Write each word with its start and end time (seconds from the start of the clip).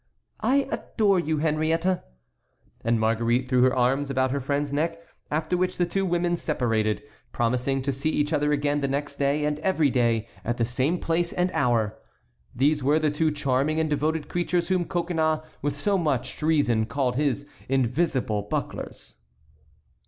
"I 0.39 0.67
adore 0.71 1.19
you, 1.19 1.37
Henriette." 1.37 2.03
And 2.83 2.99
Marguerite 2.99 3.47
threw 3.47 3.61
her 3.61 3.75
arms 3.75 4.09
about 4.09 4.31
her 4.31 4.39
friend's 4.39 4.73
neck, 4.73 4.97
after 5.29 5.55
which 5.55 5.77
the 5.77 5.85
two 5.85 6.07
women 6.07 6.35
separated, 6.35 7.03
promising 7.31 7.83
to 7.83 7.91
see 7.91 8.09
each 8.09 8.33
other 8.33 8.51
again 8.51 8.81
the 8.81 8.87
next 8.87 9.17
day, 9.17 9.45
and 9.45 9.59
every 9.59 9.91
day, 9.91 10.27
at 10.43 10.57
the 10.57 10.65
same 10.65 10.97
place 10.97 11.31
and 11.31 11.51
hour. 11.51 11.99
These 12.55 12.81
were 12.83 12.97
the 12.97 13.11
two 13.11 13.29
charming 13.29 13.79
and 13.79 13.91
devoted 13.91 14.27
creatures 14.27 14.69
whom 14.69 14.85
Coconnas, 14.85 15.41
with 15.61 15.75
so 15.75 15.99
much 15.99 16.41
reason, 16.41 16.87
called 16.87 17.15
his 17.15 17.45
invisible 17.69 18.41
bucklers. 18.41 19.17